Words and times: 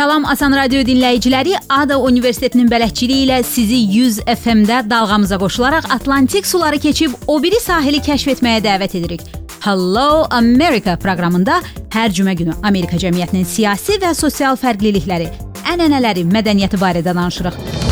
Salam 0.00 0.24
Asan 0.24 0.54
Radio 0.56 0.80
dinləyiciləri, 0.80 1.58
Ada 1.68 1.98
Universitetinin 2.00 2.70
bələdçiliyi 2.72 3.26
ilə 3.26 3.40
sizi 3.44 3.82
100 3.98 4.22
FM-də 4.32 4.78
dalğamıza 4.88 5.36
qoşularaq 5.42 5.90
Atlantik 5.92 6.46
suları 6.46 6.78
keçib 6.80 7.18
o 7.26 7.36
biri 7.42 7.60
sahili 7.60 8.00
kəşf 8.00 8.32
etməyə 8.32 8.62
dəvət 8.64 8.96
edirik. 8.96 9.26
Hello 9.60 10.24
America 10.30 10.96
proqramında 10.96 11.60
hər 11.92 12.16
cümə 12.16 12.32
günü 12.32 12.56
Amerika 12.62 12.96
cəmiyyətinin 12.96 13.44
siyasi 13.44 14.00
və 14.00 14.16
sosial 14.16 14.56
fərqlilikləri, 14.56 15.28
ənənələri, 15.74 16.24
mədəniyyəti 16.32 16.80
barədə 16.80 17.12
danışırıq. 17.12 17.89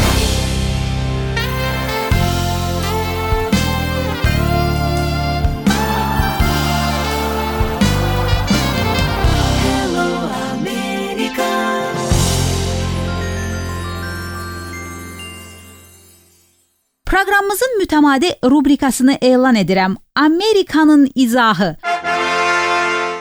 Proqramımızın 17.08 17.78
mütəmadi 17.80 18.28
rubrikasını 18.44 19.18
elan 19.22 19.56
edirəm. 19.56 19.94
Amerikanın 20.16 21.10
izahı. 21.14 21.76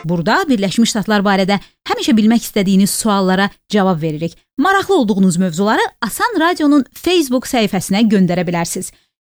Burada 0.06 0.42
Birləşmiş 0.50 0.92
Ştatlar 0.92 1.24
barədə 1.24 1.56
həmişə 1.88 2.16
bilmək 2.18 2.44
istədiyiniz 2.50 2.92
suallara 2.92 3.50
cavab 3.70 4.02
veririk. 4.02 4.36
Maraqlı 4.58 4.96
olduğunuz 4.96 5.38
mövzuları 5.38 5.86
Asan 6.02 6.36
Radionun 6.40 6.84
Facebook 6.94 7.48
səhifəsinə 7.48 8.04
göndərə 8.12 8.44
bilərsiniz. 8.48 8.92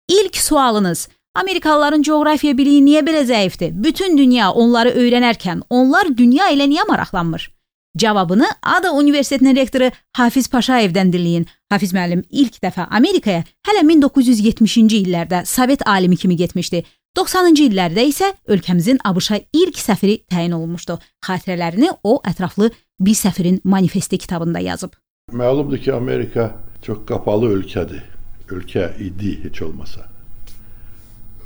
İlk 0.08 0.36
sualınız: 0.36 1.08
Amerikalıların 1.34 2.02
coğrafiya 2.02 2.58
biliyi 2.58 2.82
niyə 2.86 3.02
belə 3.06 3.26
zəifdir? 3.26 3.74
Bütün 3.84 4.18
dünya 4.18 4.52
onları 4.52 4.94
öyrənərkən 4.94 5.66
onlar 5.70 6.16
dünya 6.16 6.50
ilə 6.54 6.70
niyə 6.70 6.86
maraqlanmır? 6.88 7.53
Cavabını 7.98 8.46
Ada 8.62 8.92
Universitetinin 8.92 9.56
rektoru 9.56 9.90
Hafiz 10.12 10.48
Paşayevdən 10.50 11.12
dinləyin. 11.14 11.46
Hafiz 11.70 11.92
müəllim 11.94 12.24
ilk 12.30 12.58
dəfə 12.62 12.88
Amerikaya 12.90 13.44
hələ 13.68 13.84
1970-ci 13.86 14.98
illərdə 15.04 15.44
Sovet 15.46 15.86
alimi 15.86 16.16
kimi 16.16 16.36
getmişdi. 16.36 16.82
90-cı 17.14 17.68
illərdə 17.68 18.02
isə 18.10 18.32
ölkəmizin 18.50 18.98
ABŞ-a 19.06 19.38
ilk 19.54 19.78
səfiri 19.78 20.16
təyin 20.26 20.56
olunmuşdu. 20.58 20.98
Xatirələrini 21.26 21.92
o 22.02 22.16
ətraflı 22.26 22.72
bir 23.00 23.14
səfirin 23.14 23.60
manifesti 23.64 24.18
kitabında 24.18 24.58
yazıb. 24.58 24.98
Məlumdur 25.32 25.78
ki, 25.78 25.94
Amerika 25.94 26.50
çox 26.82 27.06
qapalı 27.06 27.54
ölkədir. 27.60 28.02
Ölkə 28.50 28.90
idi 28.98 29.38
heç 29.44 29.62
olmasa. 29.62 30.08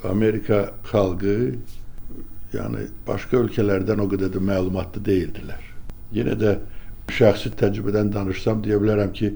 Amerika 0.05 0.71
xalqı 0.89 1.37
yəni 2.57 2.89
başqa 3.07 3.45
ölkələrdən 3.45 4.01
o 4.01 4.09
qədər 4.09 4.33
də 4.33 4.41
məlumatlı 4.41 5.05
deyildilər. 5.05 5.68
Yenə 6.15 6.37
də 6.41 6.55
şəxsi 7.13 7.53
təcrübədən 7.61 8.13
danışsam 8.15 8.63
deyə 8.65 8.81
bilərəm 8.83 9.13
ki, 9.13 9.33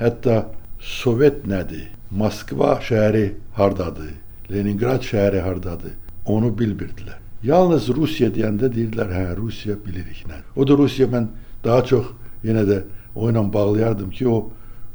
hətta 0.00 0.46
Sovet 0.80 1.46
nədir? 1.48 1.88
Moskva 2.10 2.76
şəhəri 2.84 3.30
hardadır? 3.56 4.12
Leningrad 4.52 5.02
şəhəri 5.02 5.40
hardadır? 5.42 5.94
Onu 6.26 6.52
bilmirdilər. 6.58 7.16
Yalnız 7.46 7.88
Rusiya 7.96 8.28
deyəndə 8.34 8.70
deyirdilər, 8.74 9.10
hə, 9.10 9.24
Rusiya 9.38 9.76
bilirik 9.86 10.26
nə. 10.28 10.42
O 10.56 10.66
da 10.68 10.76
Rusiya 10.78 11.08
mən 11.10 11.30
daha 11.64 11.82
çox 11.84 12.12
yenə 12.44 12.66
də 12.68 12.82
o 13.14 13.30
ilə 13.30 13.42
bağlayardım 13.52 14.10
ki, 14.10 14.28
o 14.28 14.50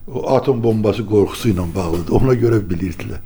o 0.08 0.36
atom 0.36 0.64
bombası 0.64 1.06
qorxusu 1.06 1.52
ilə 1.54 1.66
bağlıdır. 1.76 2.14
Ona 2.18 2.34
görə 2.34 2.60
bilirdilər. 2.70 3.22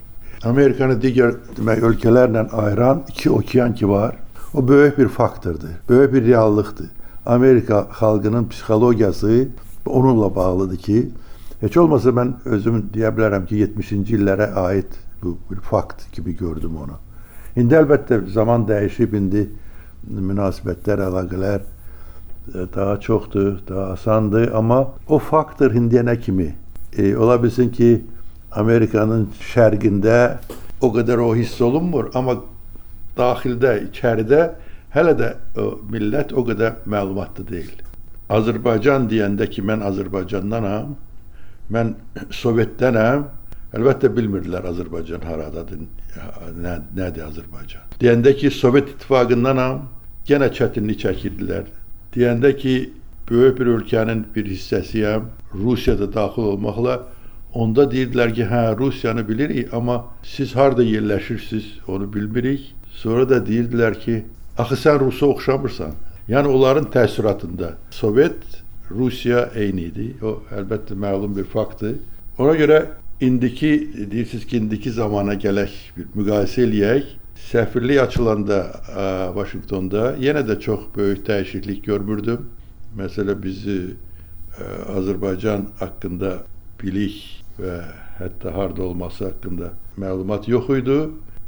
Amerikanı 0.45 0.97
digər 1.01 1.38
demək 1.57 1.81
ölkələrlə 1.89 2.49
ayıran 2.51 3.03
iki 3.09 3.31
okean 3.31 3.73
ki 3.75 3.89
var. 3.89 4.15
O 4.53 4.67
böyük 4.67 4.97
bir 4.97 5.07
faktordur, 5.07 5.69
böyük 5.89 6.13
bir 6.13 6.25
reallıqdır. 6.25 6.89
Amerika 7.25 7.88
xalqının 7.91 8.47
psixologiyası 8.47 9.47
onunla 9.86 10.36
bağlıdır 10.36 10.78
ki, 10.78 11.09
heç 11.62 11.78
olmasa 11.78 12.09
mən 12.09 12.34
özüm 12.46 12.84
deyə 12.94 13.09
bilərəm 13.16 13.46
ki, 13.50 13.62
70-ci 13.66 14.18
illərə 14.19 14.52
aid 14.62 14.97
bu 15.24 15.38
bir 15.52 15.62
fakt 15.62 16.12
kimi 16.12 16.36
gördüm 16.38 16.78
onu. 16.78 16.97
İndi 17.56 17.78
əlbəttə 17.78 18.19
zaman 18.30 18.68
dəyişib, 18.69 19.16
indi 19.18 19.46
münasibətlər, 20.06 21.02
əlaqələr 21.08 21.62
e, 21.62 22.66
daha 22.75 23.00
çoxdur, 23.00 23.59
daha 23.68 23.86
asandır, 23.94 24.52
amma 24.53 24.81
o 25.07 25.19
faktor 25.19 25.72
indiyə 25.72 26.03
nə 26.06 26.19
kimi? 26.22 26.52
E, 26.97 27.16
ola 27.18 27.40
bilsin 27.44 27.72
ki, 27.72 28.03
Amerikanın 28.52 29.30
şərqində 29.53 30.38
o 30.81 30.92
qədər 30.94 31.24
o 31.24 31.34
hiss 31.36 31.62
olunmur, 31.62 32.12
amma 32.13 32.38
daxildə, 33.18 33.80
içəridə 33.90 34.44
hələ 34.95 35.16
də 35.19 35.31
o 35.59 35.66
millət 35.91 36.33
o 36.33 36.45
qədər 36.47 36.81
məlumatlı 36.89 37.45
deyil. 37.50 37.73
Azərbaycan 38.31 39.09
deyəndə 39.11 39.47
ki, 39.51 39.61
mən 39.61 39.83
Azərbaycandanam, 39.85 40.95
mən 41.73 41.94
Sovetdənəm, 42.33 43.25
əlbəttə 43.75 44.09
bilmirdilər 44.16 44.66
Azərbaycan 44.72 45.25
haradadır, 45.28 45.83
nə, 46.57 46.78
nədir 46.97 47.25
Azərbaycan. 47.28 47.89
Deyəndə 48.01 48.33
ki, 48.39 48.51
Sovet 48.56 48.89
İttifaqındanam, 48.95 49.83
yenə 50.29 50.50
çətinlik 50.57 51.03
çəkirdilər. 51.03 51.67
Deyəndə 52.16 52.56
ki, 52.57 52.75
böyük 53.29 53.59
bir 53.59 53.73
ölkənin 53.75 54.25
bir 54.35 54.47
hissəsiyəm, 54.50 55.27
Rusiyada 55.53 56.07
daxil 56.13 56.53
olmaqla 56.53 57.01
onda 57.53 57.85
deyirdilər 57.91 58.33
ki, 58.35 58.47
hə, 58.50 58.63
Rusiyanı 58.79 59.27
bilirik, 59.27 59.73
amma 59.73 60.06
siz 60.23 60.56
harda 60.56 60.83
yerləşirsiniz, 60.83 61.67
onu 61.88 62.09
bilmirik. 62.13 62.73
Sonra 62.95 63.29
da 63.29 63.38
deyirdilər 63.44 64.00
ki, 64.00 64.23
Axı 64.57 64.75
sən 64.79 64.99
Rusa 64.99 65.25
oxşamırsan. 65.25 65.95
Yəni 66.31 66.47
onların 66.47 66.85
təəssüratında 66.93 67.73
Sovet 67.91 68.43
Rusiya 68.91 69.49
eyni 69.55 69.89
idi. 69.89 70.05
O 70.23 70.39
əlbəttə 70.55 70.95
məlum 70.95 71.35
bir 71.35 71.43
faktdır. 71.51 71.97
Ona 72.39 72.55
görə 72.55 72.77
indiki 73.21 73.71
deyirsiniz 74.11 74.45
ki, 74.47 74.57
indiki 74.57 74.91
zamana 74.91 75.35
gələk 75.35 75.75
bir 75.97 76.07
müqayisə 76.15 76.63
eləyək. 76.69 77.11
Səfirlik 77.49 77.99
açılanda 78.05 78.61
ə, 78.71 79.05
Vaşinqtonda 79.35 80.15
yenə 80.23 80.45
də 80.47 80.59
çox 80.63 80.88
böyük 80.95 81.25
dəyişiklik 81.27 81.83
görmürdüm. 81.85 82.47
Məsələ 82.97 83.35
bizi 83.44 83.79
ə, 83.91 84.69
Azərbaycan 84.95 85.67
haqqında 85.83 86.38
bilik 86.79 87.19
və 87.59 87.81
hətta 88.21 88.55
harda 88.55 88.88
olması 88.88 89.27
haqqında 89.27 89.73
məlumat 89.99 90.47
yox 90.47 90.71
idi 90.79 90.99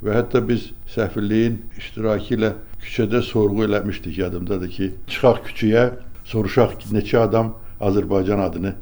və 0.03 0.18
hətta 0.19 0.41
biz 0.47 0.72
səfirliyin 0.94 1.62
iştirakı 1.78 2.35
ilə 2.38 2.52
küçədə 2.84 3.22
sorğu 3.25 3.66
eləmişdik 3.68 4.18
yadımdadır 4.24 4.69
ki, 4.75 4.91
çıxaq 5.08 5.41
küçəyə, 5.50 5.85
soruşaq 6.31 6.78
ki, 6.81 6.94
neçə 6.96 7.24
adam 7.24 7.56
Azərbaycan 7.81 8.41
adını 8.44 8.75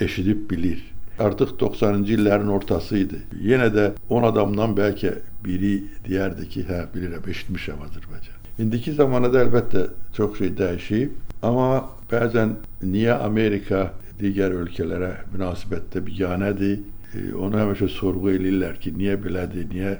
eşidib 0.00 0.50
bilir. 0.50 0.80
Artıq 1.18 1.56
90-cı 1.60 2.14
illərin 2.16 2.48
ortası 2.48 2.96
idi. 2.98 3.18
Yenə 3.44 3.68
də 3.74 3.90
10 4.08 4.28
adamdan 4.30 4.76
bəlkə 4.76 5.18
biri 5.44 5.74
deyərdi 6.06 6.48
ki, 6.48 6.64
hə, 6.68 6.86
bilirəm, 6.94 7.26
eşitmişəm 7.34 7.82
Azərbaycan. 7.88 8.38
İndiki 8.62 8.92
zamanada 8.96 9.42
əlbəttə 9.44 9.86
çox 10.16 10.38
şey 10.38 10.54
dəyişib, 10.58 11.12
amma 11.42 11.84
bəzən 12.10 12.56
niyə 12.84 13.18
Amerika 13.24 13.90
digər 14.20 14.56
ölkələrə 14.56 15.12
münasibətdə 15.32 16.02
biganədir? 16.06 16.80
E, 17.12 17.32
onu 17.36 17.60
həmişə 17.60 17.88
sorğu 17.92 18.32
eləyirlər 18.36 18.78
ki, 18.80 18.94
niyə 18.96 19.18
belədir, 19.20 19.68
niyə 19.72 19.96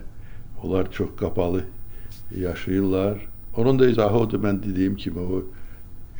onlar 0.62 0.92
çox 0.92 1.08
qapalı 1.16 1.64
yaşayırlar. 2.36 3.18
Onun 3.56 3.78
da 3.78 3.86
izahı 3.86 4.18
odur 4.18 4.40
mən 4.40 4.62
dediyim 4.62 4.96
kimi 4.96 5.20
o 5.20 5.42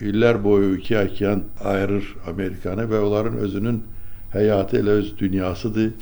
illər 0.00 0.44
boyu 0.44 0.76
iki 0.76 0.98
okean 0.98 1.44
ayırır 1.64 2.16
Amerikanı 2.26 2.88
və 2.90 3.00
onların 3.06 3.36
özünün 3.36 3.82
həyatı 4.32 4.80
elə 4.82 4.98
öz 5.02 5.14
dünyasıdır. 5.18 5.92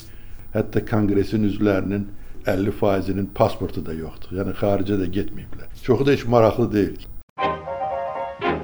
Hətta 0.54 0.82
konqresin 0.90 1.44
üzvlərinin 1.46 2.08
50 2.46 2.70
faizinin 2.70 3.30
pasportu 3.34 3.84
da 3.86 3.94
yoxdur. 3.94 4.34
Yəni 4.40 4.56
xaricə 4.58 4.98
də 4.98 5.06
getməyiblər. 5.18 5.70
Çoxu 5.82 6.06
da 6.06 6.16
heç 6.16 6.24
maraqlı 6.26 6.72
deyil. 6.72 7.06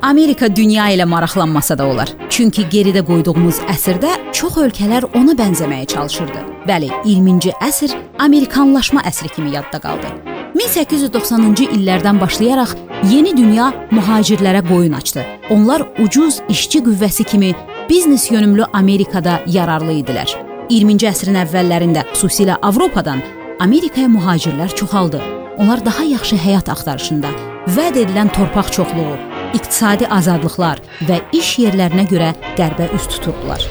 Amerika 0.06 0.46
dünya 0.56 0.84
ilə 0.94 1.02
maraqlanmasa 1.10 1.74
da 1.78 1.86
olar. 1.90 2.12
Çünki 2.30 2.62
geridə 2.70 3.00
qoyduğumuz 3.08 3.56
əsrdə 3.72 4.12
çox 4.38 4.54
ölkələr 4.62 5.08
ona 5.18 5.32
bənzəməyə 5.34 5.88
çalışırdı. 5.90 6.42
Bəli, 6.68 6.92
20-ci 7.08 7.50
əsr 7.66 7.96
Amerikanlaşma 8.22 9.02
əsri 9.10 9.32
kimi 9.34 9.50
yadda 9.56 9.80
qaldı. 9.82 10.12
1890-cı 10.54 11.66
illərdən 11.74 12.20
başlayaraq 12.22 12.76
yeni 13.10 13.34
dünya 13.34 13.72
mühacirlərə 13.90 14.62
qoyun 14.68 14.94
açdı. 14.94 15.26
Onlar 15.50 15.82
ucuz 15.98 16.38
işçi 16.48 16.84
qüvvəsi 16.86 17.26
kimi 17.26 17.50
biznes 17.90 18.30
yönümlü 18.30 18.70
Amerikada 18.72 19.40
yararlı 19.46 19.98
idilər. 20.04 20.30
20-ci 20.70 21.10
əsrin 21.10 21.42
əvvəllərində 21.42 22.06
xüsusilə 22.12 22.60
Avropadan 22.62 23.26
Amerikaya 23.58 24.06
mühacirlər 24.06 24.70
çoxaldı. 24.70 25.22
Onlar 25.58 25.82
daha 25.84 26.04
yaxşı 26.04 26.36
həyat 26.36 26.70
axtarışında, 26.70 27.30
vəd 27.74 27.96
edilən 28.04 28.28
torpaq 28.36 28.68
çoxluğu, 28.76 29.14
iqtisadi 29.56 30.08
azadlıqlar 30.12 30.82
və 31.08 31.20
iş 31.36 31.56
yerlərinə 31.64 32.06
görə 32.10 32.32
qərbə 32.58 32.90
üst 32.96 33.16
tuturdular. 33.16 33.64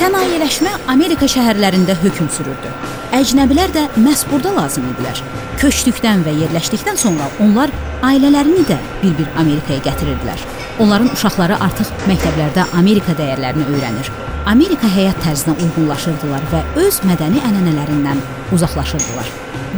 Sənayeləşmə 0.00 0.70
Amerika 0.88 1.28
şəhərlərində 1.28 1.96
hökm 2.00 2.30
sürürdü. 2.32 2.70
Əcnəbilər 3.16 3.72
də 3.74 3.82
məhz 4.00 4.24
burada 4.30 4.54
lazım 4.56 4.86
idilər. 4.94 5.20
Köçdükdən 5.60 6.24
və 6.24 6.36
yerləşdikdən 6.44 6.96
sonra 7.00 7.28
onlar 7.44 7.72
ailələrini 8.08 8.64
də 8.70 8.78
bir-bir 9.02 9.28
Amerikaya 9.42 9.84
gətirirdilər. 9.90 10.48
Onların 10.80 11.12
uşaqları 11.12 11.60
artıq 11.68 11.92
məktəblərdə 12.08 12.70
Amerika 12.80 13.12
dəyərlərini 13.18 13.68
öyrənir. 13.74 14.12
Amerika 14.48 14.88
həyat 14.88 15.18
tərzinə 15.20 15.52
uyğunlaşırdılar 15.60 16.44
və 16.52 16.60
öz 16.80 16.98
mədəni 17.04 17.42
ənənələrindən 17.44 18.20
uzaqlaşırdılar. 18.56 19.28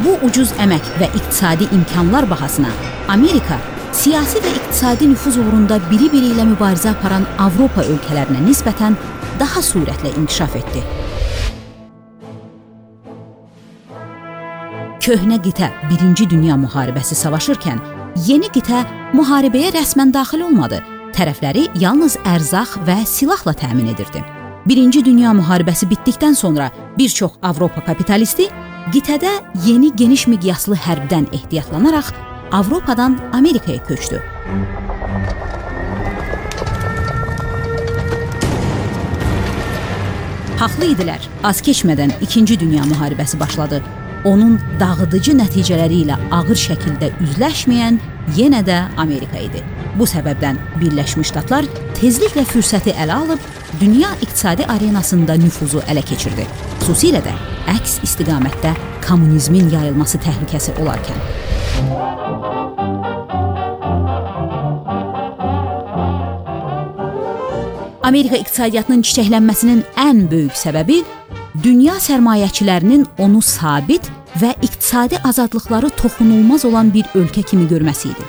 Bu 0.05 0.15
ucuz 0.27 0.53
əmək 0.63 0.87
və 1.01 1.09
iqtisadi 1.19 1.67
imkanlar 1.75 2.29
bahasına 2.31 2.71
Amerika 3.13 3.59
siyasi 3.93 4.41
və 4.45 4.53
iqtisadi 4.57 5.09
nüfuz 5.11 5.37
uğrunda 5.43 5.81
biri-biri 5.91 6.33
ilə 6.37 6.47
mübarizə 6.55 6.93
aparan 6.95 7.27
Avropa 7.43 7.85
ölkələrinə 7.85 8.43
nisbətən 8.47 8.97
daha 9.41 9.63
sürətlə 9.67 10.15
inkişaf 10.17 10.57
etdi. 10.61 10.85
Köhnə 15.03 15.41
qitə 15.43 15.73
1-ci 15.91 16.29
Dünya 16.31 16.55
müharibəsi 16.55 17.19
savaşırkən, 17.19 17.81
yeni 18.29 18.47
qitə 18.55 18.85
müharibəyə 19.19 19.73
rəsmən 19.75 20.15
daxil 20.15 20.47
olmadı. 20.47 20.79
Tərəfləri 21.13 21.67
yalnız 21.83 22.21
ərzaq 22.25 22.79
və 22.87 23.03
silahla 23.11 23.53
təmin 23.59 23.91
edirdi. 23.93 24.23
1-ci 24.67 25.01
Dünya 25.05 25.33
müharibəsi 25.35 25.89
bitdikdən 25.91 26.35
sonra 26.39 26.71
bir 26.99 27.09
çox 27.09 27.33
Avropa 27.43 27.83
kapitalisti 27.85 28.47
qitədə 28.95 29.31
yeni 29.67 29.91
geniş 29.97 30.29
miqyaslı 30.31 30.77
hərbdən 30.79 31.27
ehtiyatlanaraq 31.35 32.13
Avropadan 32.53 33.19
Amerikaya 33.33 33.83
köçdü. 33.85 34.21
Haqlı 40.63 40.93
idilər. 40.93 41.27
Az 41.43 41.59
keçmədən 41.67 42.15
2-ci 42.23 42.61
Dünya 42.61 42.85
müharibəsi 42.87 43.41
başladı 43.41 43.83
onun 44.25 44.61
dağıdıcı 44.81 45.35
nəticələri 45.41 46.05
ilə 46.05 46.19
ağır 46.31 46.59
şəkildə 46.69 47.11
üzləşməyən 47.25 47.99
yenə 48.37 48.63
də 48.67 48.79
Amerika 48.97 49.43
idi. 49.43 49.65
Bu 49.99 50.07
səbəbdən 50.07 50.61
Birləşmiş 50.81 51.33
Ştatlar 51.33 51.67
tezliklə 51.99 52.47
fürsəti 52.47 52.95
ələ 52.95 53.19
alıb 53.25 53.51
dünya 53.81 54.11
iqtisadi 54.21 54.67
arenasında 54.67 55.37
nüfuzu 55.41 55.83
ələ 55.89 56.03
keçirdi. 56.05 56.47
Xüsusilə 56.83 57.23
də 57.25 57.33
əks 57.73 58.01
istiqamətdə 58.07 58.75
kommunizmin 59.07 59.71
yayılması 59.73 60.21
təhlükəsi 60.23 60.77
olarkən. 60.83 61.19
Amerika 68.03 68.37
iqtisadiyyatının 68.37 69.03
çiçəklənməsinin 69.07 69.85
ən 69.97 70.27
böyük 70.31 70.57
səbəbi 70.59 71.01
dünya 71.65 71.95
sərmayəçilərinin 72.03 73.07
onu 73.19 73.41
sabit 73.43 74.11
və 74.41 74.53
iqtisadi 74.63 75.21
azadlıqları 75.25 75.91
toxunulmaz 75.97 76.65
olan 76.69 76.93
bir 76.95 77.09
ölkə 77.15 77.45
kimi 77.47 77.69
görməsi 77.71 78.11
idi. 78.13 78.27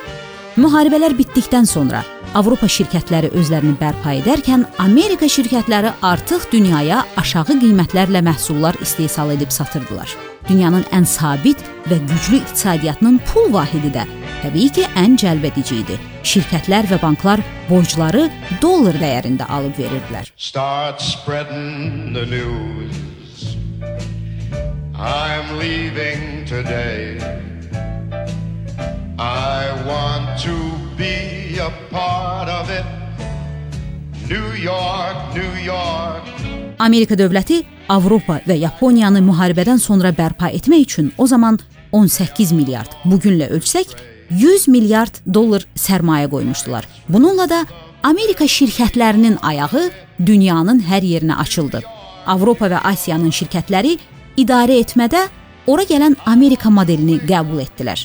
Müharibələr 0.57 1.16
bitdikdən 1.18 1.66
sonra 1.66 2.04
Avropa 2.33 2.65
şirkətləri 2.65 3.30
özlərini 3.38 3.75
bərpa 3.77 4.15
edərkən 4.18 4.63
Amerika 4.81 5.27
şirkətləri 5.30 5.91
artıq 6.01 6.47
dünyaya 6.50 7.03
aşağı 7.21 7.59
qiymətlərlə 7.62 8.24
məhsullar 8.25 8.80
istehsal 8.81 9.35
edib 9.35 9.53
satırdılar. 9.53 10.09
Dünyanın 10.47 10.81
ən 10.97 11.06
sabit 11.06 11.62
və 11.85 12.00
güclü 12.09 12.39
iqtisadiyyatının 12.39 13.19
pul 13.30 13.51
vahidi 13.53 13.91
də 13.94 14.07
təbii 14.41 14.71
ki, 14.74 14.88
ən 14.97 15.13
cəlbedici 15.21 15.77
idi. 15.83 16.00
Şirkətlər 16.25 16.89
və 16.89 16.97
banklar 17.03 17.44
borcları 17.69 18.25
dollar 18.63 18.97
dəyərində 18.97 19.45
alıb 19.53 19.77
verirdilər. 19.77 20.33
Start 20.35 21.06
spreading 21.06 22.18
the 22.18 22.25
news. 22.25 23.53
I'm 24.97 25.59
leaving 25.62 26.45
today. 26.50 27.21
I 29.19 29.69
want 29.85 30.41
to 30.41 30.57
be 30.97 31.43
a 31.63 31.71
part 31.92 32.50
of 32.50 32.69
it. 32.69 32.86
New 34.30 34.63
York, 34.63 35.36
New 35.36 35.65
York. 35.65 36.24
Amerika 36.80 37.15
dövləti 37.15 37.62
Avropa 37.89 38.39
və 38.48 38.57
Yaponiyanı 38.60 39.21
müharibədən 39.24 39.80
sonra 39.80 40.12
bərpa 40.15 40.50
etmək 40.57 40.83
üçün 40.88 41.12
o 41.18 41.27
zaman 41.27 41.60
18 41.92 42.51
milyard, 42.57 42.98
bu 43.06 43.19
günlə 43.24 43.48
ölçsək 43.56 43.94
100 44.31 44.68
milyard 44.74 45.21
dollar 45.33 45.63
sərmayə 45.75 46.27
qoymuşdular. 46.31 46.88
Bununla 47.07 47.48
da 47.50 47.62
Amerika 48.04 48.48
şirkətlərinin 48.50 49.38
ayağı 49.42 49.86
dünyanın 50.19 50.81
hər 50.89 51.06
yerinə 51.07 51.38
açıldı. 51.45 51.83
Avropa 52.27 52.68
və 52.71 52.81
Asiyanın 52.92 53.31
şirkətləri 53.31 53.95
idarə 54.38 54.81
etmədə 54.83 55.27
ora 55.68 55.88
gələn 55.88 56.18
Amerika 56.25 56.71
modelini 56.74 57.21
qəbul 57.24 57.63
etdilər. 57.63 58.04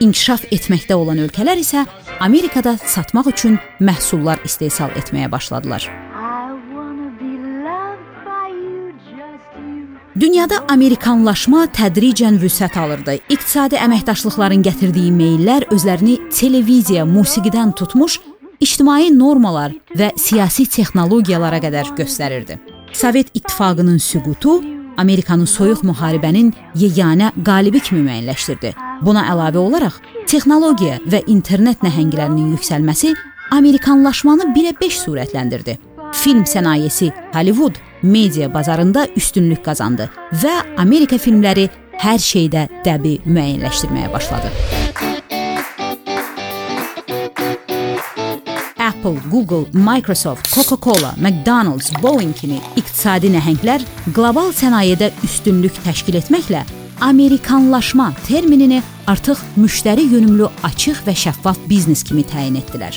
İnkişaf 0.00 0.44
etməkdə 0.52 0.94
olan 0.94 1.18
ölkələr 1.24 1.56
isə 1.60 1.86
Amerikada 2.20 2.76
satmaq 2.76 3.30
üçün 3.32 3.56
məhsullar 3.80 4.42
istehsal 4.44 4.92
etməyə 5.00 5.30
başladılar. 5.32 5.88
Dünyada 10.20 10.62
amerikanlaşma 10.72 11.66
tədricən 11.76 12.38
vüsət 12.40 12.78
alırdı. 12.80 13.18
İqtisadi 13.28 13.76
əməkdaşlıqların 13.84 14.62
gətirdiyi 14.64 15.10
meyllər 15.12 15.66
özlərini 15.72 16.16
televiziya, 16.32 17.04
musiqidən 17.04 17.74
tutmuş 17.76 18.20
ictimai 18.60 19.10
normalar 19.12 19.76
və 19.96 20.14
siyasi 20.16 20.64
texnologiyalara 20.72 21.60
qədər 21.60 21.92
göstərirdi. 22.00 22.56
Sovet 22.92 23.28
İttifaqının 23.34 23.98
süqutu 23.98 24.62
Amerikanı 24.96 25.46
soyuq 25.46 25.84
müharibənin 25.84 26.52
yeganə 26.74 27.32
qalibi 27.44 27.80
kimi 27.80 28.00
müəyyənləşdirdi. 28.08 28.85
Buna 29.04 29.26
əlavə 29.32 29.60
olaraq 29.60 29.98
texnologiya 30.30 31.00
və 31.10 31.22
internet 31.28 31.82
nəhənglərinin 31.84 32.54
yüksəlməsi 32.56 33.12
Amerikanlaşmanı 33.54 34.48
birə 34.56 34.72
5 34.80 35.00
sürətləndirdi. 35.04 35.76
Film 36.16 36.44
sənayesi 36.48 37.10
Hollywood 37.34 37.76
media 38.02 38.48
bazarında 38.54 39.06
üstünlük 39.16 39.64
qazandı 39.64 40.08
və 40.42 40.54
Amerika 40.80 41.18
filmləri 41.20 41.68
hər 42.00 42.22
şeydə 42.22 42.66
dəbi 42.86 43.18
müəyyənləşdirməyə 43.26 44.12
başladı. 44.12 44.52
Apple, 48.86 49.18
Google, 49.30 49.66
Microsoft, 49.72 50.48
Coca-Cola, 50.54 51.12
McDonald's, 51.18 51.90
Boeing 52.02 52.32
kimi 52.38 52.62
iqtisadi 52.78 53.32
nəhənglər 53.34 53.84
qlobal 54.14 54.52
sənayedə 54.56 55.10
üstünlük 55.26 55.84
təşkil 55.84 56.20
etməklə 56.22 56.64
Amerikanlaşma 57.00 58.12
terminini 58.26 58.82
artıq 59.06 59.38
müştəri 59.60 60.06
yönümlü 60.12 60.48
açıq 60.64 61.02
və 61.06 61.12
şəffaf 61.12 61.58
biznes 61.68 62.02
kimi 62.02 62.24
təyin 62.24 62.56
etdilər. 62.56 62.96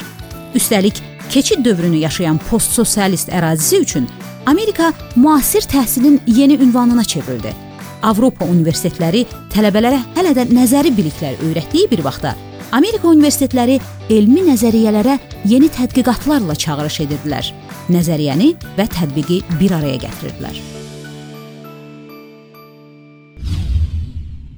Üstəlik, 0.55 1.01
keçid 1.29 1.65
dövrünü 1.65 1.99
yaşayan 2.05 2.39
postsosialist 2.49 3.29
ərazisi 3.29 3.81
üçün 3.83 4.07
Amerika 4.45 4.93
müasir 5.15 5.61
təhsilin 5.61 6.19
yeni 6.27 6.55
ünvanına 6.63 7.03
çevrildi. 7.03 7.53
Avropa 8.01 8.45
universitetləri 8.45 9.25
tələbələrə 9.51 9.99
hələ 10.15 10.31
də 10.37 10.47
nəzəri 10.47 10.95
biliklər 10.95 11.43
öyrətdiyi 11.43 11.91
bir 11.91 12.03
vaxtda 12.07 12.35
Amerika 12.71 13.09
universitetləri 13.09 13.79
elmi 14.09 14.45
nəzəriyyələrə 14.47 15.19
yeni 15.49 15.67
tədqiqatlarla 15.75 16.55
çağırış 16.55 17.01
edirdilər. 17.09 17.53
Nəzəriyyəni 17.89 18.53
və 18.77 18.91
tətbiqi 18.95 19.43
bir 19.59 19.73
araya 19.81 20.05
gətirirdilər. 20.07 20.78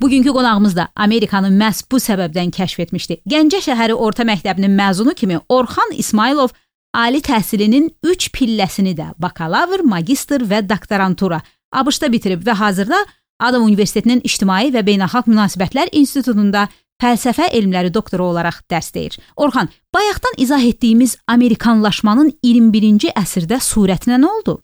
Bugünkü 0.02 0.30
qonağımız 0.30 0.76
da 0.76 0.88
Amerikanı 0.96 1.48
məhz 1.48 1.84
bu 1.92 2.00
səbəbdən 2.02 2.50
kəşf 2.56 2.80
etmişdi. 2.82 3.20
Gəncə 3.30 3.60
şəhəri 3.62 3.94
orta 3.94 4.24
məktəbinin 4.26 4.74
məzunu 4.74 5.14
kimi 5.14 5.38
Orxan 5.50 5.92
İsmailov 5.94 6.50
ali 6.94 7.22
təhsilinin 7.22 7.92
3 8.04 8.30
pilləsini 8.34 8.96
də 8.98 9.12
bakalavr, 9.22 9.84
magistr 9.86 10.42
və 10.42 10.64
doktorantura 10.70 11.42
ABŞ-da 11.72 12.12
bitirib 12.12 12.42
və 12.48 12.58
hazırda 12.58 12.98
Adam 13.40 13.64
Universitetinin 13.64 14.24
İctimai 14.24 14.74
və 14.74 14.82
Beynəlxalq 14.90 15.30
Münasibətlər 15.30 15.94
İnstitutunda 15.94 16.68
fəlsəfə 17.02 17.52
elmləri 17.54 17.94
doktoru 17.94 18.26
olaraq 18.34 18.64
dərs 18.72 18.90
deyir. 18.94 19.20
Orxan, 19.36 19.70
bayaqdan 19.94 20.34
izah 20.38 20.66
etdiyimiz 20.66 21.18
Amerikanlaşmanın 21.28 22.34
21-ci 22.44 23.14
əsrdə 23.14 23.62
surətinə 23.62 24.18
nə 24.18 24.34
oldu? 24.34 24.64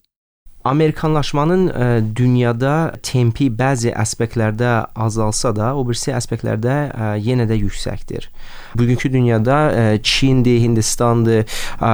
Amerikanlaşmanın 0.68 1.68
ə, 1.68 1.72
e, 1.72 2.00
dünyada 2.16 2.74
tempi 3.04 3.48
bəzi 3.54 3.92
aspektlərdə 3.96 4.72
azalsa 4.98 5.54
da, 5.56 5.72
o 5.76 5.84
birisi 5.88 6.12
aspektlərdə 6.14 6.74
ə, 6.74 6.88
e, 6.92 7.20
yenə 7.24 7.48
də 7.48 7.56
yüksəkdir. 7.58 8.28
Bugünkü 8.78 9.10
dünyada 9.12 9.58
ə, 9.68 9.84
e, 9.94 10.02
Çindir, 10.04 10.60
Hindistandır, 10.62 11.46
ə, 11.80 11.92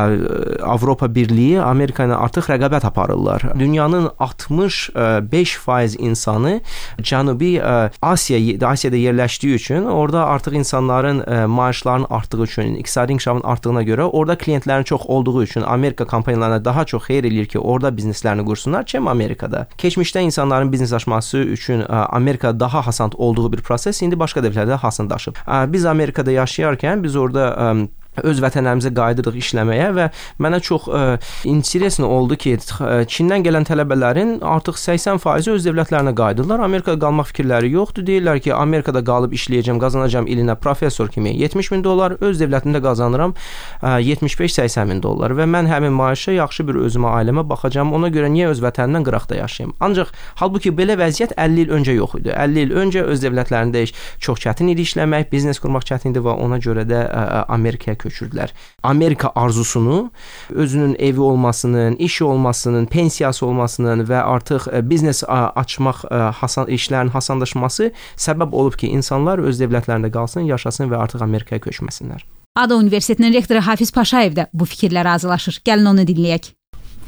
Avropa 0.66 1.08
Birliyi 1.14 1.60
Amerika 1.62 2.06
ilə 2.08 2.18
artıq 2.26 2.50
rəqabət 2.50 2.86
aparırlar. 2.88 3.46
Dünyanın 3.58 4.10
65% 4.18 5.98
insanı 5.98 6.56
Cənubi 6.98 7.54
ə, 7.60 7.76
Asiya 8.02 8.40
Asiyada 8.68 8.98
yerləşdiyi 8.98 9.54
üçün 9.60 9.86
orada 9.90 10.26
artıq 10.32 10.58
insanların 10.58 11.22
ə, 11.22 11.44
maaşlarının 11.46 12.06
artdığı 12.10 12.42
üçün, 12.42 12.74
iqtisadi 12.82 13.12
inkişafın 13.14 13.46
artdığına 13.46 13.84
görə 13.86 14.10
orada 14.10 14.34
klientlərin 14.34 14.84
çox 14.84 15.06
olduğu 15.06 15.42
üçün 15.42 15.62
Amerika 15.62 16.04
kompaniyalarına 16.04 16.64
daha 16.64 16.84
çox 16.84 17.04
xeyir 17.04 17.24
eləyir 17.24 17.46
ki, 17.46 17.58
orada 17.58 17.92
bizneslərini 17.94 18.44
qursun 18.44 18.63
buyursunlar 18.64 18.86
kim 18.86 19.08
Amerikada. 19.08 19.66
Keçmişdə 19.78 20.20
insanların 20.20 20.72
bizneslaşması 20.72 21.38
üçün 21.38 21.80
e, 21.80 21.84
Amerika 21.86 22.60
daha 22.60 22.86
hasant 22.86 23.14
olduğu 23.14 23.52
bir 23.52 23.62
proses 23.62 24.02
indi 24.02 24.18
başqa 24.18 24.40
dövlətlərdə 24.40 24.76
hasantlaşıb. 24.76 25.36
E, 25.36 25.72
biz 25.72 25.84
Amerikada 25.84 26.30
yaşayarkən 26.32 27.02
biz 27.02 27.16
orada 27.16 27.44
e, 27.60 27.88
öz 28.22 28.40
vətənlərimizə 28.44 28.92
qayıdırıq 28.94 29.38
işləməyə 29.40 29.88
və 29.96 30.08
mənə 30.42 30.60
çox 30.64 30.86
ə, 30.88 31.02
e, 31.16 31.48
interesin 31.50 32.06
oldu 32.06 32.36
ki, 32.40 32.56
e, 32.56 32.92
Çindən 33.10 33.44
gələn 33.46 33.66
tələbələrin 33.68 34.36
artıq 34.44 34.78
80% 34.80 35.50
öz 35.54 35.66
dövlətlərinə 35.68 36.14
qayıdırlar. 36.18 36.62
Amerikada 36.64 36.98
qalmaq 37.06 37.30
fikirləri 37.32 37.72
yoxdur. 37.74 38.06
Deyirlər 38.06 38.40
ki, 38.44 38.52
Amerikada 38.54 39.02
qalıb 39.04 39.34
işləyəcəm, 39.36 39.80
qazanacağam 39.82 40.28
ilinə 40.30 40.56
professor 40.60 41.08
kimi 41.08 41.34
70 41.40 41.70
min 41.74 41.84
dollar, 41.84 42.16
öz 42.20 42.40
dövlətimdə 42.40 42.82
qazanıram 42.84 43.34
75-80 43.82 44.80
e, 44.80 44.86
min 44.90 45.02
dollar 45.02 45.34
və 45.34 45.48
mən 45.50 45.68
həmin 45.70 45.94
maaşa 45.94 46.36
yaxşı 46.38 46.66
bir 46.68 46.80
özümə, 46.86 47.14
ailəmə 47.20 47.46
baxacağam. 47.48 47.92
Ona 47.96 48.10
görə 48.14 48.30
niyə 48.32 48.50
öz 48.52 48.62
vətənimdən 48.64 49.06
qıraqda 49.08 49.40
yaşayım? 49.40 49.74
Ancaq 49.84 50.12
halbuki 50.40 50.72
belə 50.74 50.98
vəziyyət 51.00 51.36
50 51.38 51.64
il 51.64 51.74
öncə 51.78 51.96
yox 51.96 52.18
idi. 52.20 52.32
50 52.34 52.66
il 52.66 52.74
öncə 52.84 53.04
öz 53.10 53.24
dövlətlərində 53.24 53.84
çox 54.22 54.42
çətin 54.44 54.70
idi 54.72 54.84
işləmək, 54.86 55.30
biznes 55.32 55.60
qurmaq 55.62 55.86
çətin 55.88 56.14
idi 56.14 56.22
və 56.24 56.36
ona 56.44 56.58
görə 56.62 56.84
də 56.88 57.04
ə, 57.04 57.44
Amerikaya 57.54 57.96
köçürdülər. 58.04 58.52
Amerika 58.82 59.32
arzusunu 59.34 60.10
özünün 60.50 60.96
evi 60.98 61.20
olmasının, 61.20 61.96
işi 61.96 62.24
olmasının, 62.24 62.86
pensiyası 62.86 63.46
olmasının 63.46 64.04
və 64.08 64.22
artıq 64.22 64.68
e, 64.72 64.84
biznes 64.90 65.24
açmaq 65.28 66.04
e, 66.10 66.14
hasan 66.14 66.68
işlərin 66.68 67.10
hasanlaşması 67.10 67.90
səbəb 68.16 68.52
olub 68.52 68.78
ki, 68.78 68.92
insanlar 68.92 69.42
öz 69.42 69.60
dövlətlərində 69.60 70.12
qalsın, 70.12 70.48
yaşasın 70.50 70.92
və 70.92 71.00
artıq 71.06 71.24
Amerikaya 71.24 71.62
köçməsinlər. 71.64 72.24
Ada 72.54 72.76
Universitetinin 72.76 73.34
rektoru 73.34 73.60
Hafiz 73.66 73.90
Paşayev 73.92 74.36
də 74.36 74.46
bu 74.54 74.66
fikirlərə 74.68 75.08
razılaşır. 75.08 75.62
Gəlin 75.66 75.88
onu 75.90 76.04
dinləyək. 76.06 76.52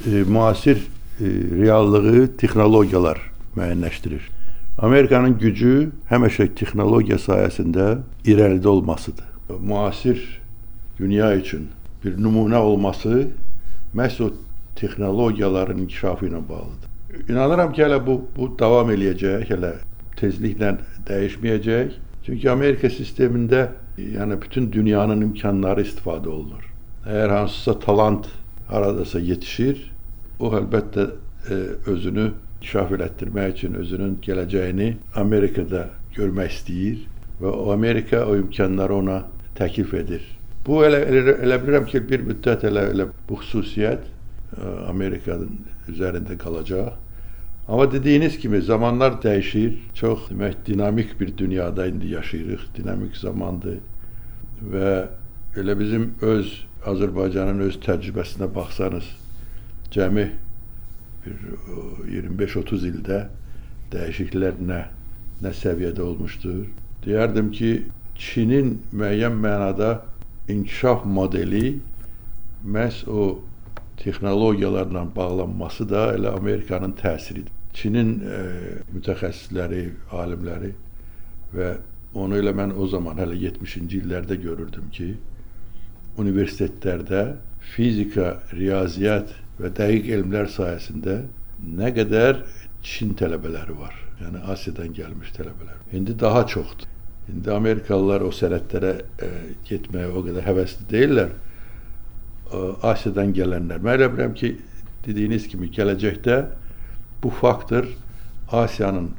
E, 0.07 0.25
müasir 0.27 0.81
e, 1.21 1.29
reallığı 1.61 2.27
texnologiyalar 2.41 3.21
müəyyənləşdirir. 3.57 4.25
Amerikanın 4.83 5.39
gücü 5.41 5.93
həmişə 6.11 6.51
texnologiya 6.59 7.17
sayəsində 7.23 7.87
irəlidə 8.29 8.69
olmasıdır. 8.69 9.25
Müasir 9.61 10.19
dünya 10.99 11.35
üçün 11.37 11.69
bir 12.05 12.17
nümunə 12.19 12.57
olması 12.57 13.29
məhz 13.95 14.23
o 14.23 14.31
texnologiyaların 14.77 15.79
inkişafı 15.79 16.27
ilə 16.27 16.41
bağlıdır. 16.49 16.91
İnanıram 17.29 17.73
ki, 17.73 17.83
hələ 17.83 18.01
bu 18.07 18.21
bu 18.37 18.51
davam 18.59 18.91
eləyəcək, 18.93 19.47
hələ 19.51 19.73
tezliklə 20.21 20.77
dəyişməyəcək. 21.09 21.93
Çünki 22.27 22.51
Amerika 22.51 22.89
sistemində 22.91 23.69
yəni 23.99 24.41
bütün 24.43 24.73
dünyanın 24.73 25.21
imkanları 25.29 25.85
istifadə 25.87 26.29
olunur. 26.29 26.65
Əgər 27.07 27.31
hansısa 27.31 27.79
talant 27.81 28.29
haradasa 28.69 29.21
yetişir, 29.21 29.93
o 30.41 30.51
əlbəttə 30.59 31.07
e, 31.07 31.61
özünü 31.93 32.33
inkişaf 32.57 32.93
elətdirmək 32.99 33.53
üçün 33.55 33.79
özünün 33.83 34.17
gələcəyini 34.27 34.91
Amerikada 35.15 35.87
görmək 36.17 36.57
istəyir 36.57 37.05
və 37.41 37.53
o 37.53 37.71
Amerika 37.73 38.25
o 38.27 38.37
imkanları 38.37 38.95
ona 38.95 39.23
təklif 39.55 39.95
edir. 39.95 40.25
Bu 40.67 40.83
elə, 40.87 41.01
elə, 41.07 41.37
elə 41.47 41.59
bilirəm 41.63 41.87
ki, 41.87 42.03
bir 42.11 42.25
müddət 42.27 42.67
elə, 42.67 42.89
elə 42.95 43.09
bu 43.29 43.39
xüsusiyyət 43.39 44.07
e, 44.07 44.71
Amerikanın 44.91 45.61
üzərində 45.93 46.37
qalacaq. 46.43 46.95
Amma 47.67 47.87
dediyiniz 47.91 48.39
kimi 48.39 48.61
zamanlar 48.63 49.19
dəyişir. 49.23 49.77
Çox 49.95 50.29
demək 50.31 50.59
dinamik 50.67 51.15
bir 51.21 51.37
dünyada 51.39 51.87
indi 51.87 52.13
yaşayırıq. 52.15 52.67
Dinamik 52.77 53.17
zamandır 53.17 53.79
və 54.73 54.91
elə 55.59 55.79
bizim 55.79 56.13
öz 56.23 56.53
Azərbaycanın 56.87 57.65
öz 57.67 57.79
təcrübəsinə 57.83 58.47
baxsanız, 58.55 59.07
cəmi 59.91 60.27
bir 61.25 61.41
25-30 62.13 62.87
ildə 62.91 63.21
dəyişikliklər 63.93 64.61
nə 64.63 64.83
nə 65.43 65.53
səviyyədə 65.53 66.01
olmuşdur. 66.01 66.67
Deyərdim 67.05 67.51
ki, 67.53 67.71
Çinin 68.17 68.79
müəyyən 68.97 69.35
mənada 69.43 69.91
inkişaf 70.49 71.05
modeli 71.05 71.79
məhz 72.67 73.09
o 73.09 73.39
texnologiyalarla 73.97 75.07
bağlanması 75.17 75.89
da 75.91 76.15
elə 76.17 76.29
Amerikanın 76.37 76.93
təsiridir. 76.93 77.53
Çinin 77.77 78.13
e, 78.25 78.39
mütəxəssisləri, 78.95 79.83
alimləri 80.13 80.73
və 81.55 81.75
onu 82.15 82.39
elə 82.41 82.55
mən 82.57 82.73
o 82.73 82.87
zaman 82.89 83.21
hələ 83.21 83.37
70-ci 83.43 84.01
illərdə 84.01 84.39
görürdüm 84.41 84.89
ki, 84.93 85.11
universitetlərdə 86.19 87.25
fizika, 87.75 88.39
riyaziyyat 88.57 89.35
və 89.61 89.73
dəqiq 89.77 90.09
elmlər 90.17 90.49
sayəsində 90.53 91.21
nə 91.81 91.93
qədər 91.97 92.45
Çin 92.87 93.17
tələbələri 93.19 93.75
var. 93.75 93.95
Yəni 94.23 94.45
Asiyadan 94.53 94.93
gəlmiş 94.95 95.33
tələbələr. 95.35 95.81
İndi 95.93 96.15
daha 96.21 96.45
çoxdur. 96.47 96.87
İndi 97.33 97.51
Amerikalılar 97.51 98.23
o 98.23 98.31
sənədlərə 98.35 98.93
e, 99.23 99.31
getməyə 99.67 100.13
o 100.15 100.23
qədər 100.27 100.47
həvəsli 100.47 100.87
deyillər. 100.91 101.33
E, 101.35 102.61
Asiyadan 102.93 103.35
gələnlər. 103.35 103.83
Mən 103.83 103.99
elə 103.99 104.11
bilirəm 104.13 104.37
ki, 104.39 104.53
dediyiniz 105.07 105.49
kimi 105.51 105.71
gələcəkdə 105.75 106.39
bu 107.23 107.33
faktor 107.35 107.91
Asiyanın 108.55 109.11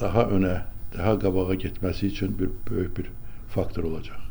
daha 0.00 0.24
önə, 0.32 0.56
daha 0.96 1.18
qabağa 1.20 1.60
getməsi 1.66 2.08
üçün 2.14 2.38
bir 2.38 2.50
böyük 2.70 2.96
bir 2.98 3.12
faktor 3.48 3.84
olacaq. 3.84 4.29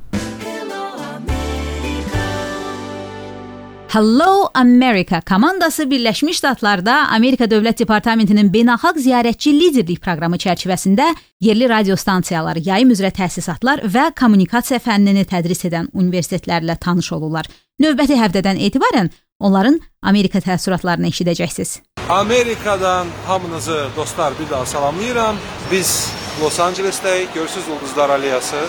Hello 3.89 4.49
America 4.53 5.21
komandası 5.21 5.83
Birləşmiş 5.89 6.37
Ştatlarda 6.37 7.07
Amerika 7.09 7.47
Dövlət 7.49 7.79
Departamentinin 7.79 8.51
beynəlxalq 8.53 8.99
ziyarətçi 9.01 9.49
liderlik 9.49 10.03
proqramı 10.03 10.37
çərçivəsində 10.37 11.07
yerli 11.41 11.69
radio 11.69 11.95
stansiyaları, 11.97 12.61
yayım 12.67 12.91
üzrə 12.93 13.09
təsisatlar 13.09 13.81
və 13.89 14.11
kommunikasiya 14.19 14.77
fənnini 14.85 15.23
tədris 15.25 15.65
edən 15.65 15.89
universitetlərlə 15.97 16.75
tanış 16.77 17.09
olurlar. 17.17 17.49
Növbəti 17.81 18.19
həftədən 18.19 18.61
etibarən 18.67 19.09
onların 19.39 19.79
Amerika 20.03 20.37
təəssüratlarını 20.37 21.09
eşidəcəksiniz. 21.09 21.79
Amerikadan 22.09 23.07
hamınızı 23.27 23.87
dostlar 23.97 24.33
bir 24.39 24.51
daha 24.51 24.65
salamlayıram. 24.65 25.41
Biz 25.71 26.13
Los 26.43 26.59
Angeles'təyik. 26.59 27.33
Görürsüz 27.33 27.63
Ulduzlar 27.67 28.09
Aliyası. 28.09 28.61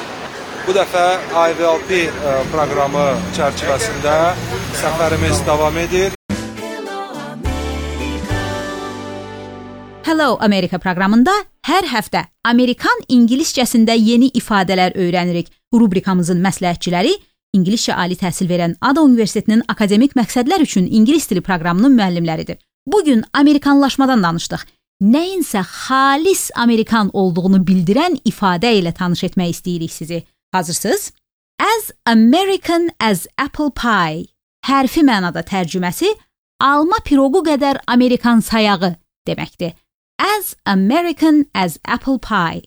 Bu 0.67 0.75
dəfə 0.77 1.05
IVLP 1.51 1.91
e, 1.97 2.33
proqramı 2.53 3.05
çərçivəsində 3.37 4.15
səfərimiz 4.77 5.41
davam 5.47 5.77
edir. 5.81 6.13
Hello 10.05 10.35
America 10.45 10.79
proqramında 10.83 11.33
hər 11.65 11.89
həftə 11.89 12.27
Amerikan 12.45 13.05
ingiliscəsində 13.09 13.97
yeni 13.97 14.29
ifadələr 14.37 14.99
öyrənirik. 15.01 15.49
Rubrikamızın 15.73 16.43
məsləhətçiləri 16.45 17.15
ingiliscə 17.57 17.97
ali 17.97 18.19
təhsil 18.21 18.51
verən 18.51 18.75
Ada 18.81 19.01
Universitetinin 19.07 19.63
akademik 19.69 20.13
məqsədlər 20.19 20.67
üçün 20.67 20.91
ingilis 20.91 21.31
dili 21.31 21.41
proqramının 21.47 21.97
müəllimləridir. 21.97 22.59
Bu 22.87 23.05
gün 23.05 23.25
Amerikanlaşmadan 23.33 24.23
danışdıq. 24.23 24.67
Nəyinsə 25.01 25.63
xalis 25.65 26.51
Amerikan 26.55 27.09
olduğunu 27.17 27.63
bildirən 27.65 28.19
ifadə 28.29 28.75
ilə 28.77 28.93
tanış 28.93 29.25
etmək 29.31 29.55
istəyirik 29.55 29.93
sizi. 29.95 30.21
Hazırsınız? 30.53 31.13
As 31.61 31.91
American 32.07 32.91
as 33.01 33.27
apple 33.39 33.71
pie 33.77 34.27
hərfi 34.67 35.03
mənada 35.05 35.43
tərcüməsi 35.47 36.09
alma 36.61 36.99
piroqu 37.05 37.45
qədər 37.47 37.81
Amerikan 37.87 38.41
sayağı 38.41 38.95
deməkdir. 39.29 39.73
As 40.19 40.55
American 40.67 41.45
as 41.55 41.79
apple 41.85 42.19
pie. 42.19 42.63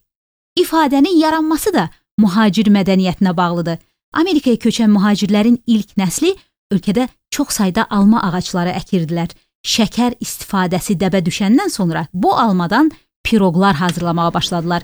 İfadənin 0.59 1.17
yaranması 1.19 1.73
da 1.73 1.89
mühacir 2.17 2.69
mədəniyyətinə 2.69 3.37
bağlıdır. 3.37 3.77
Amerikaya 4.13 4.55
köçən 4.55 4.93
mühacirlərin 4.93 5.57
ilk 5.67 5.97
nəsli 5.97 6.35
ölkədə 6.71 7.07
çox 7.31 7.57
sayda 7.57 7.87
alma 7.89 8.21
ağacları 8.29 8.77
əkirdilər. 8.79 9.33
Şəkər 9.65 10.15
istifadəsi 10.21 10.95
dəbə 11.01 11.23
düşəndən 11.25 11.69
sonra 11.69 12.07
bu 12.13 12.35
almadan 12.35 12.91
piroqlar 13.23 13.75
hazırlamağa 13.75 14.33
başladılar. 14.33 14.83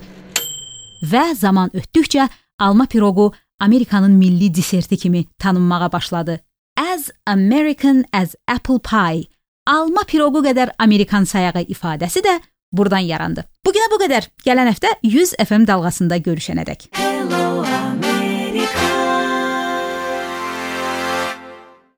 Və 1.02 1.34
zaman 1.34 1.70
ötdükcə 1.74 2.28
alma 2.60 2.86
piroqu 2.86 3.32
Amerikanın 3.60 4.12
milli 4.12 4.54
deserti 4.54 4.96
kimi 4.96 5.24
tanınmağa 5.38 5.92
başladı. 5.92 6.40
As 6.76 7.10
American 7.26 8.04
as 8.12 8.34
apple 8.48 8.78
pie. 8.78 9.28
Alma 9.66 10.02
piroqu 10.08 10.44
qədər 10.46 10.72
Amerikan 10.78 11.24
sayağı 11.24 11.62
ifadəsi 11.62 12.24
də 12.24 12.40
buradan 12.72 13.04
yarandı. 13.04 13.44
Bu 13.66 13.74
günə 13.76 13.90
bu 13.92 14.00
qədər. 14.04 14.28
Gələn 14.46 14.72
həftə 14.72 14.94
100 15.02 15.34
FM 15.44 15.66
dalğasında 15.66 16.16
görüşənədək. 16.16 16.88
Hello, 16.96 17.64